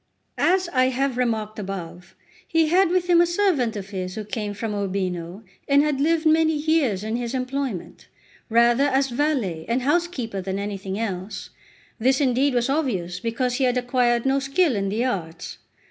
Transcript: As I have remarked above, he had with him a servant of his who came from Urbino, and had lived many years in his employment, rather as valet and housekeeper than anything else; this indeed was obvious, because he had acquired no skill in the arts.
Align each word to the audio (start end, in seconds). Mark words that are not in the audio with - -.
As 0.39 0.67
I 0.73 0.85
have 0.85 1.15
remarked 1.15 1.59
above, 1.59 2.15
he 2.47 2.69
had 2.69 2.89
with 2.89 3.05
him 3.07 3.21
a 3.21 3.27
servant 3.27 3.75
of 3.75 3.91
his 3.91 4.15
who 4.15 4.25
came 4.25 4.55
from 4.55 4.73
Urbino, 4.73 5.43
and 5.67 5.83
had 5.83 6.01
lived 6.01 6.25
many 6.25 6.53
years 6.55 7.03
in 7.03 7.17
his 7.17 7.35
employment, 7.35 8.07
rather 8.49 8.85
as 8.85 9.09
valet 9.11 9.63
and 9.69 9.83
housekeeper 9.83 10.41
than 10.41 10.57
anything 10.57 10.97
else; 10.97 11.51
this 11.99 12.19
indeed 12.19 12.55
was 12.55 12.67
obvious, 12.67 13.19
because 13.19 13.57
he 13.57 13.65
had 13.65 13.77
acquired 13.77 14.25
no 14.25 14.39
skill 14.39 14.75
in 14.75 14.89
the 14.89 15.05
arts. 15.05 15.59